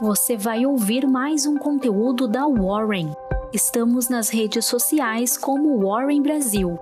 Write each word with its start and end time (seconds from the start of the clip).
você 0.00 0.34
vai 0.34 0.64
ouvir 0.64 1.06
mais 1.06 1.44
um 1.44 1.58
conteúdo 1.58 2.26
da 2.26 2.46
Warren. 2.46 3.12
Estamos 3.52 4.08
nas 4.08 4.30
redes 4.30 4.64
sociais 4.64 5.36
como 5.36 5.78
Warren 5.86 6.22
Brasil. 6.22 6.78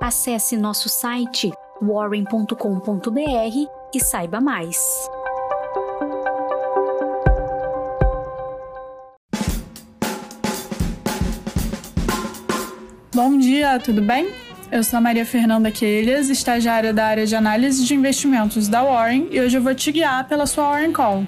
Acesse 0.00 0.56
nosso 0.56 0.88
site 0.88 1.50
warren.com.br 1.82 2.54
e 3.92 4.00
saiba 4.00 4.40
mais. 4.40 4.78
Bom 13.12 13.36
dia, 13.36 13.80
tudo 13.80 14.00
bem? 14.00 14.30
Eu 14.70 14.84
sou 14.84 14.98
a 14.98 15.00
Maria 15.00 15.26
Fernanda 15.26 15.72
Quelhas, 15.72 16.30
estagiária 16.30 16.94
da 16.94 17.06
área 17.06 17.26
de 17.26 17.34
análise 17.34 17.84
de 17.84 17.92
investimentos 17.92 18.68
da 18.68 18.84
Warren, 18.84 19.26
e 19.32 19.40
hoje 19.40 19.58
eu 19.58 19.62
vou 19.62 19.74
te 19.74 19.90
guiar 19.90 20.28
pela 20.28 20.46
sua 20.46 20.70
Warren 20.70 20.92
Call. 20.92 21.26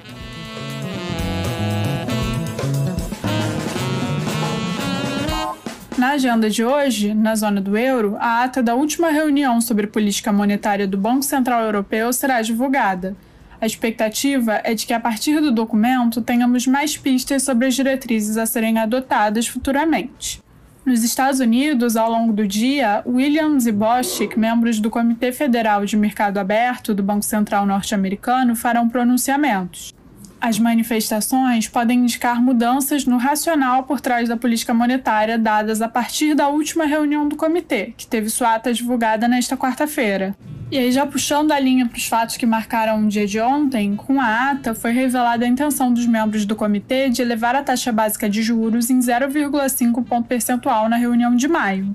Na 6.03 6.15
agenda 6.15 6.51
de 6.51 6.65
hoje, 6.65 7.15
na 7.15 7.37
zona 7.37 7.61
do 7.61 7.79
euro, 7.79 8.17
a 8.19 8.43
ata 8.43 8.61
da 8.61 8.75
última 8.75 9.11
reunião 9.11 9.61
sobre 9.61 9.87
política 9.87 10.33
monetária 10.33 10.85
do 10.85 10.99
Banco 10.99 11.23
Central 11.23 11.63
Europeu 11.63 12.13
será 12.13 12.43
divulgada. 12.43 13.17
A 13.61 13.67
expectativa 13.67 14.61
é 14.65 14.75
de 14.75 14.85
que, 14.85 14.93
a 14.93 14.99
partir 14.99 15.39
do 15.41 15.53
documento, 15.53 16.21
tenhamos 16.21 16.67
mais 16.67 16.97
pistas 16.97 17.45
sobre 17.45 17.69
as 17.69 17.77
diretrizes 17.77 18.37
a 18.37 18.47
serem 18.47 18.79
adotadas 18.79 19.47
futuramente. 19.47 20.43
Nos 20.85 21.05
Estados 21.05 21.39
Unidos, 21.39 21.97
ao 21.97 22.11
longo 22.11 22.33
do 22.33 22.49
dia, 22.49 23.05
Williams 23.07 23.69
e 23.69 23.71
Bostic, 23.71 24.37
membros 24.37 24.81
do 24.81 24.91
Comitê 24.91 25.31
Federal 25.31 25.87
de 25.87 25.97
Mercado 25.97 26.39
Aberto 26.39 26.93
do 26.93 27.03
Banco 27.05 27.25
Central 27.25 27.65
Norte-Americano, 27.65 28.57
farão 28.57 28.89
pronunciamentos. 28.89 29.95
As 30.43 30.59
manifestações 30.59 31.69
podem 31.69 32.01
indicar 32.01 32.43
mudanças 32.43 33.05
no 33.05 33.17
racional 33.17 33.85
por 33.85 34.01
trás 34.01 34.29
da 34.29 34.37
política 34.37 34.75
monetária 34.75 35.39
dadas 35.39 35.81
a 35.81 35.89
partir 35.89 36.35
da 36.35 36.49
última 36.49 36.85
reunião 36.85 37.29
do 37.29 37.37
comitê, 37.37 37.95
que 37.97 38.09
teve 38.09 38.29
sua 38.29 38.57
ata 38.57 38.75
divulgada 38.75 39.29
nesta 39.29 39.57
quarta-feira. 39.57 40.35
E 40.69 40.77
aí, 40.77 40.91
já 40.91 41.07
puxando 41.07 41.53
a 41.53 41.61
linha 41.61 41.87
para 41.87 41.97
os 41.97 42.07
fatos 42.07 42.37
que 42.37 42.45
marcaram 42.45 43.05
o 43.05 43.09
dia 43.09 43.25
de 43.25 43.39
ontem, 43.39 43.95
com 43.95 44.21
a 44.21 44.51
ata 44.51 44.75
foi 44.75 44.91
revelada 44.91 45.45
a 45.45 45.49
intenção 45.49 45.93
dos 45.93 46.09
membros 46.09 46.45
do 46.45 46.57
comitê 46.57 47.09
de 47.09 47.23
elevar 47.23 47.55
a 47.55 47.63
taxa 47.63 47.93
básica 47.93 48.29
de 48.29 48.43
juros 48.43 48.91
em 48.91 48.99
0,5 48.99 50.05
ponto 50.05 50.27
percentual 50.27 50.89
na 50.89 50.97
reunião 50.97 51.37
de 51.37 51.47
maio. 51.47 51.95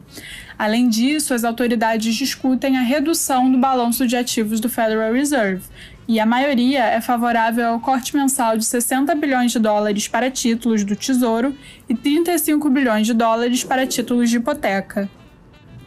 Além 0.57 0.87
disso, 0.87 1.33
as 1.33 1.43
autoridades 1.43 2.15
discutem 2.15 2.77
a 2.77 2.81
redução 2.81 3.51
do 3.51 3.57
balanço 3.57 4.07
de 4.07 4.15
ativos 4.15 4.61
do 4.61 4.69
Federal 4.69 5.11
Reserve, 5.11 5.63
e 6.07 6.19
a 6.19 6.25
maioria 6.25 6.85
é 6.85 7.01
favorável 7.01 7.67
ao 7.67 7.79
corte 7.79 8.15
mensal 8.15 8.57
de 8.57 8.63
60 8.63 9.13
bilhões 9.15 9.51
de 9.51 9.59
dólares 9.59 10.07
para 10.07 10.31
títulos 10.31 10.83
do 10.83 10.95
Tesouro 10.95 11.55
e 11.89 11.93
35 11.93 12.69
bilhões 12.69 13.05
de 13.05 13.13
dólares 13.13 13.63
para 13.63 13.85
títulos 13.85 14.29
de 14.29 14.37
hipoteca. 14.37 15.09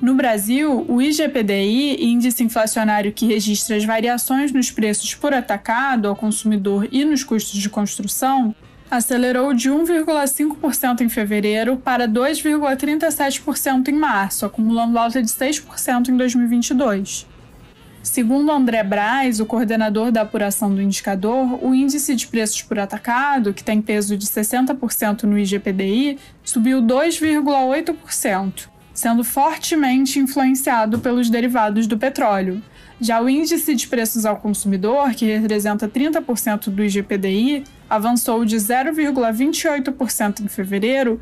No 0.01 0.15
Brasil, 0.15 0.85
o 0.89 1.01
IGPDI, 1.01 2.05
índice 2.05 2.43
inflacionário 2.43 3.13
que 3.13 3.27
registra 3.27 3.77
as 3.77 3.85
variações 3.85 4.53
nos 4.53 4.71
preços 4.71 5.15
por 5.15 5.35
atacado 5.35 6.09
ao 6.09 6.17
consumidor 6.17 6.89
e 6.91 7.05
nos 7.05 7.23
custos 7.23 7.61
de 7.61 7.69
construção, 7.69 8.55
acelerou 8.91 9.55
de 9.55 9.71
1,5% 9.71 11.03
em 11.03 11.09
fevereiro 11.09 11.77
para 11.77 12.09
2,37% 12.09 13.89
em 13.89 13.93
março, 13.93 14.45
acumulando 14.45 14.99
alta 14.99 15.23
de 15.23 15.29
6% 15.29 16.09
em 16.09 16.17
2022. 16.17 17.27
Segundo 18.03 18.51
André 18.51 18.83
Braz, 18.83 19.41
o 19.41 19.47
coordenador 19.47 20.11
da 20.11 20.23
apuração 20.23 20.75
do 20.75 20.81
indicador, 20.81 21.63
o 21.63 21.75
índice 21.75 22.15
de 22.15 22.27
preços 22.27 22.63
por 22.63 22.79
atacado, 22.79 23.53
que 23.53 23.63
tem 23.63 23.83
peso 23.83 24.17
de 24.17 24.27
60% 24.27 25.25
no 25.25 25.39
IGPDI, 25.39 26.19
subiu 26.43 26.81
2,8%, 26.81 28.69
sendo 28.95 29.23
fortemente 29.23 30.19
influenciado 30.19 30.99
pelos 30.99 31.29
derivados 31.29 31.87
do 31.87 31.99
petróleo. 31.99 32.63
Já 32.99 33.21
o 33.21 33.29
índice 33.29 33.75
de 33.75 33.87
preços 33.87 34.25
ao 34.25 34.39
consumidor, 34.39 35.11
que 35.11 35.27
representa 35.37 35.87
30% 35.87 36.71
do 36.71 36.83
IGPDI, 36.83 37.65
avançou 37.89 38.47
de 38.47 38.57
0,28% 38.57 40.41
em 40.41 40.49
fevereiro 40.49 41.21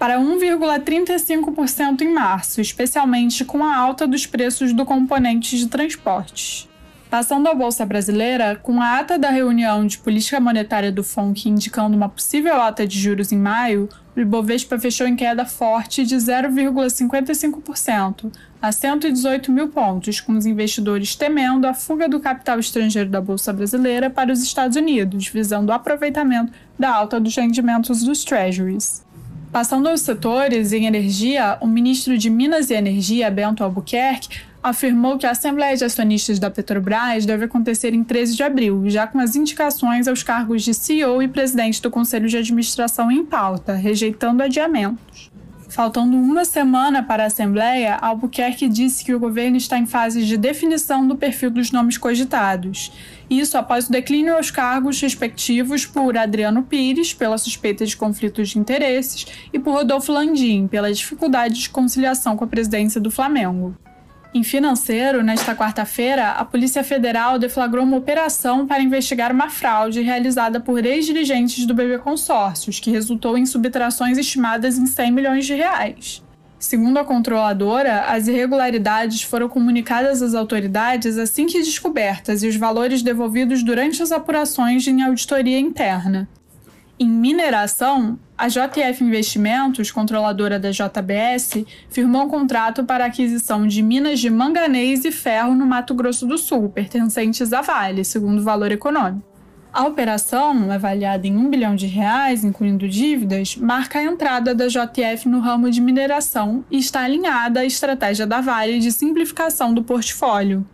para 0.00 0.18
1,35% 0.18 2.00
em 2.00 2.12
março, 2.14 2.60
especialmente 2.62 3.44
com 3.44 3.62
a 3.62 3.76
alta 3.76 4.06
dos 4.06 4.26
preços 4.26 4.72
do 4.72 4.86
componente 4.86 5.58
de 5.58 5.68
transportes. 5.68 6.66
Passando 7.10 7.48
à 7.48 7.54
Bolsa 7.54 7.84
Brasileira, 7.84 8.56
com 8.56 8.80
a 8.80 8.98
ata 8.98 9.18
da 9.18 9.28
reunião 9.28 9.86
de 9.86 9.98
política 9.98 10.40
monetária 10.40 10.90
do 10.90 11.04
FONC 11.04 11.50
indicando 11.50 11.94
uma 11.94 12.08
possível 12.08 12.62
ata 12.62 12.86
de 12.86 12.98
juros 12.98 13.30
em 13.30 13.36
maio, 13.36 13.90
o 14.16 14.20
Ibovespa 14.20 14.78
fechou 14.78 15.06
em 15.06 15.16
queda 15.16 15.44
forte 15.44 16.06
de 16.06 16.16
0,55%, 16.16 18.32
a 18.62 18.72
118 18.72 19.52
mil 19.52 19.68
pontos, 19.68 20.18
com 20.18 20.32
os 20.32 20.46
investidores 20.46 21.14
temendo 21.14 21.66
a 21.66 21.74
fuga 21.74 22.08
do 22.08 22.20
capital 22.20 22.58
estrangeiro 22.58 23.10
da 23.10 23.20
Bolsa 23.20 23.52
Brasileira 23.52 24.08
para 24.08 24.32
os 24.32 24.42
Estados 24.42 24.78
Unidos, 24.78 25.28
visando 25.28 25.72
o 25.72 25.74
aproveitamento 25.74 26.54
da 26.78 26.94
alta 26.94 27.20
dos 27.20 27.36
rendimentos 27.36 28.02
dos 28.02 28.24
Treasuries. 28.24 29.09
Passando 29.52 29.88
aos 29.88 30.02
setores, 30.02 30.72
em 30.72 30.86
energia, 30.86 31.58
o 31.60 31.66
ministro 31.66 32.16
de 32.16 32.30
Minas 32.30 32.70
e 32.70 32.74
Energia, 32.74 33.28
Bento 33.32 33.64
Albuquerque, 33.64 34.42
afirmou 34.62 35.18
que 35.18 35.26
a 35.26 35.32
Assembleia 35.32 35.76
de 35.76 35.84
Acionistas 35.84 36.38
da 36.38 36.48
Petrobras 36.48 37.26
deve 37.26 37.46
acontecer 37.46 37.92
em 37.92 38.04
13 38.04 38.36
de 38.36 38.44
abril, 38.44 38.84
já 38.88 39.08
com 39.08 39.18
as 39.18 39.34
indicações 39.34 40.06
aos 40.06 40.22
cargos 40.22 40.62
de 40.62 40.72
CEO 40.72 41.20
e 41.20 41.26
presidente 41.26 41.82
do 41.82 41.90
Conselho 41.90 42.28
de 42.28 42.36
Administração 42.36 43.10
em 43.10 43.24
pauta, 43.24 43.74
rejeitando 43.74 44.40
adiamentos. 44.40 45.32
Faltando 45.70 46.16
uma 46.16 46.44
semana 46.44 47.00
para 47.00 47.22
a 47.22 47.26
Assembleia, 47.26 47.94
Albuquerque 47.94 48.68
disse 48.68 49.04
que 49.04 49.14
o 49.14 49.20
governo 49.20 49.56
está 49.56 49.78
em 49.78 49.86
fase 49.86 50.24
de 50.24 50.36
definição 50.36 51.06
do 51.06 51.16
perfil 51.16 51.48
dos 51.48 51.70
nomes 51.70 51.96
cogitados. 51.96 52.92
Isso 53.30 53.56
após 53.56 53.86
o 53.86 53.92
declínio 53.92 54.34
aos 54.34 54.50
cargos 54.50 55.00
respectivos 55.00 55.86
por 55.86 56.18
Adriano 56.18 56.64
Pires, 56.64 57.14
pela 57.14 57.38
suspeita 57.38 57.86
de 57.86 57.96
conflitos 57.96 58.48
de 58.48 58.58
interesses, 58.58 59.24
e 59.52 59.60
por 59.60 59.74
Rodolfo 59.74 60.10
Landim, 60.10 60.66
pela 60.66 60.92
dificuldade 60.92 61.60
de 61.60 61.70
conciliação 61.70 62.36
com 62.36 62.42
a 62.42 62.48
presidência 62.48 63.00
do 63.00 63.10
Flamengo. 63.10 63.76
Em 64.32 64.44
financeiro, 64.44 65.24
nesta 65.24 65.56
quarta-feira, 65.56 66.30
a 66.30 66.44
Polícia 66.44 66.84
Federal 66.84 67.36
deflagrou 67.36 67.84
uma 67.84 67.96
operação 67.96 68.64
para 68.64 68.80
investigar 68.80 69.32
uma 69.32 69.50
fraude 69.50 70.02
realizada 70.02 70.60
por 70.60 70.86
ex-dirigentes 70.86 71.66
do 71.66 71.74
BB 71.74 71.98
Consórcios, 71.98 72.78
que 72.78 72.92
resultou 72.92 73.36
em 73.36 73.44
subtrações 73.44 74.16
estimadas 74.16 74.78
em 74.78 74.86
100 74.86 75.10
milhões 75.10 75.46
de 75.46 75.54
reais. 75.54 76.22
Segundo 76.60 76.98
a 76.98 77.04
controladora, 77.04 78.02
as 78.02 78.28
irregularidades 78.28 79.22
foram 79.22 79.48
comunicadas 79.48 80.22
às 80.22 80.34
autoridades 80.34 81.18
assim 81.18 81.46
que 81.46 81.58
descobertas 81.58 82.44
e 82.44 82.46
os 82.46 82.54
valores 82.54 83.02
devolvidos 83.02 83.64
durante 83.64 84.00
as 84.00 84.12
apurações 84.12 84.86
em 84.86 85.02
auditoria 85.02 85.58
interna. 85.58 86.28
Em 87.02 87.08
mineração, 87.08 88.18
a 88.36 88.46
JF 88.46 89.02
Investimentos, 89.02 89.90
controladora 89.90 90.60
da 90.60 90.70
JBS, 90.70 91.64
firmou 91.88 92.24
um 92.24 92.28
contrato 92.28 92.84
para 92.84 93.04
a 93.04 93.06
aquisição 93.06 93.66
de 93.66 93.82
minas 93.82 94.20
de 94.20 94.28
manganês 94.28 95.06
e 95.06 95.10
ferro 95.10 95.54
no 95.54 95.64
Mato 95.64 95.94
Grosso 95.94 96.26
do 96.26 96.36
Sul, 96.36 96.68
pertencentes 96.68 97.54
à 97.54 97.62
Vale, 97.62 98.04
segundo 98.04 98.40
o 98.40 98.44
valor 98.44 98.70
econômico. 98.70 99.26
A 99.72 99.86
operação, 99.86 100.70
avaliada 100.70 101.26
em 101.26 101.34
1 101.34 101.48
bilhão 101.48 101.74
de 101.74 101.86
reais, 101.86 102.44
incluindo 102.44 102.86
dívidas, 102.86 103.56
marca 103.56 103.98
a 103.98 104.04
entrada 104.04 104.54
da 104.54 104.66
JF 104.66 105.26
no 105.26 105.40
ramo 105.40 105.70
de 105.70 105.80
mineração 105.80 106.62
e 106.70 106.76
está 106.76 107.00
alinhada 107.00 107.60
à 107.60 107.64
estratégia 107.64 108.26
da 108.26 108.42
Vale 108.42 108.78
de 108.78 108.92
simplificação 108.92 109.72
do 109.72 109.82
portfólio, 109.82 110.66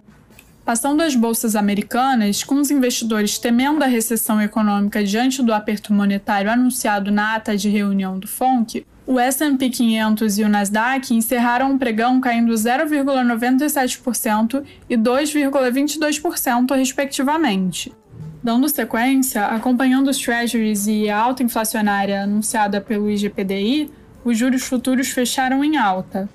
Passando 0.66 1.00
às 1.00 1.14
bolsas 1.14 1.54
americanas, 1.54 2.42
com 2.42 2.56
os 2.56 2.72
investidores 2.72 3.38
temendo 3.38 3.84
a 3.84 3.86
recessão 3.86 4.42
econômica 4.42 5.04
diante 5.04 5.40
do 5.40 5.54
aperto 5.54 5.92
monetário 5.92 6.50
anunciado 6.50 7.12
na 7.12 7.36
ata 7.36 7.56
de 7.56 7.68
reunião 7.68 8.18
do 8.18 8.26
FONC, 8.26 8.84
o 9.06 9.20
S&P 9.20 9.70
500 9.70 10.38
e 10.38 10.42
o 10.42 10.48
Nasdaq 10.48 11.14
encerraram 11.14 11.72
o 11.72 11.78
pregão 11.78 12.20
caindo 12.20 12.52
0,97% 12.52 14.64
e 14.90 14.96
2,22%, 14.96 16.74
respectivamente. 16.74 17.94
Dando 18.42 18.68
sequência, 18.68 19.46
acompanhando 19.46 20.08
os 20.08 20.18
treasuries 20.18 20.88
e 20.88 21.08
a 21.08 21.16
alta 21.16 21.44
inflacionária 21.44 22.24
anunciada 22.24 22.80
pelo 22.80 23.08
IGPDI, 23.08 23.88
os 24.24 24.36
juros 24.36 24.62
futuros 24.62 25.10
fecharam 25.10 25.62
em 25.62 25.76
alta. 25.76 26.28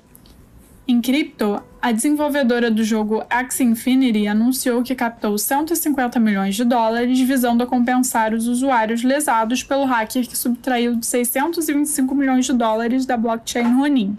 Em 0.86 1.00
cripto, 1.00 1.60
a 1.80 1.90
desenvolvedora 1.92 2.70
do 2.70 2.82
jogo 2.82 3.22
Axie 3.30 3.62
Infinity 3.62 4.26
anunciou 4.26 4.82
que 4.82 4.96
captou 4.96 5.38
150 5.38 6.18
milhões 6.18 6.56
de 6.56 6.64
dólares 6.64 7.20
visando 7.20 7.62
a 7.62 7.66
compensar 7.66 8.34
os 8.34 8.48
usuários 8.48 9.04
lesados 9.04 9.62
pelo 9.62 9.84
hacker 9.84 10.28
que 10.28 10.36
subtraiu 10.36 11.00
625 11.00 12.12
milhões 12.16 12.46
de 12.46 12.52
dólares 12.52 13.06
da 13.06 13.16
blockchain 13.16 13.72
Ronin. 13.74 14.18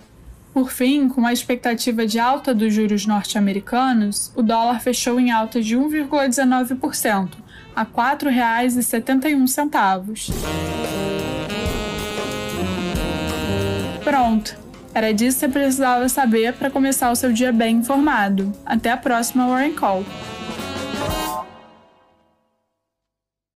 Por 0.53 0.71
fim, 0.71 1.09
com 1.09 1.25
a 1.25 1.33
expectativa 1.33 2.05
de 2.05 2.17
alta 2.17 2.53
dos 2.53 2.73
juros 2.73 3.05
norte-americanos, 3.05 4.31
o 4.35 4.41
dólar 4.41 4.79
fechou 4.79 5.19
em 5.19 5.31
alta 5.31 5.61
de 5.61 5.75
1,19%, 5.75 7.29
a 7.75 7.81
R$ 7.81 7.87
4,71. 7.93 10.31
Pronto! 14.03 14.62
Era 14.93 15.13
disso 15.13 15.39
que 15.39 15.45
você 15.45 15.49
precisava 15.49 16.07
saber 16.07 16.53
para 16.53 16.69
começar 16.69 17.11
o 17.11 17.15
seu 17.15 17.31
dia 17.31 17.51
bem 17.51 17.77
informado. 17.77 18.51
Até 18.65 18.91
a 18.91 18.97
próxima 18.97 19.47
Warren 19.47 19.73
Call! 19.73 20.05